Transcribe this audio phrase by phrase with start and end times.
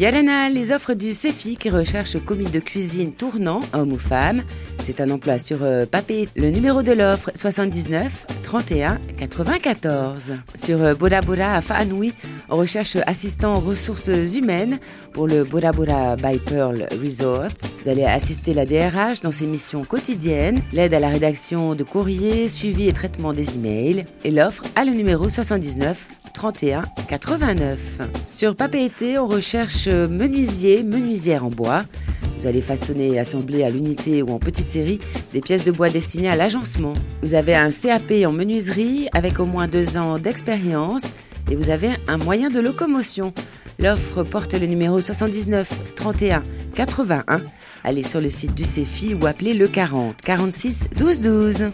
[0.00, 4.44] Yalana, les offres du CEFI qui recherche commis de cuisine tournant, homme ou femme.
[4.78, 6.26] C'est un emploi sur euh, papier.
[6.36, 10.32] Le numéro de l'offre 79 31 94.
[10.56, 12.14] Sur euh, Bora Bora à Fanoui,
[12.48, 14.78] on recherche assistant ressources humaines
[15.12, 17.68] pour le Bora Bora by Pearl Resorts.
[17.82, 22.48] Vous allez assister la DRH dans ses missions quotidiennes, l'aide à la rédaction de courriers,
[22.48, 24.06] suivi et traitement des emails.
[24.24, 26.06] Et l'offre a le numéro 79
[26.40, 27.98] 31 89.
[28.32, 31.84] Sur Papeete, on recherche menuisier, menuisière en bois.
[32.38, 35.00] Vous allez façonner et assembler à l'unité ou en petite série
[35.34, 36.94] des pièces de bois destinées à l'agencement.
[37.22, 41.12] Vous avez un CAP en menuiserie avec au moins deux ans d'expérience
[41.50, 43.34] et vous avez un moyen de locomotion.
[43.78, 46.42] L'offre porte le numéro 79 31
[46.74, 47.42] 81.
[47.84, 51.64] Allez sur le site du CEFI ou appelez le 40 46 12 12.